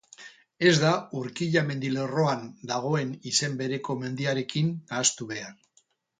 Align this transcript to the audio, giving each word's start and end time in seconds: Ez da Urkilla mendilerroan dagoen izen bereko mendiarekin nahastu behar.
Ez 0.69 0.71
da 0.83 0.93
Urkilla 1.19 1.61
mendilerroan 1.67 2.41
dagoen 2.73 3.13
izen 3.33 3.59
bereko 3.61 3.97
mendiarekin 4.05 4.73
nahastu 4.81 5.31
behar. 5.35 5.55